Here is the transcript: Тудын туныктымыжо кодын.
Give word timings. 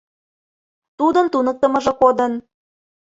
Тудын 0.97 1.25
туныктымыжо 1.33 1.93
кодын. 2.01 2.33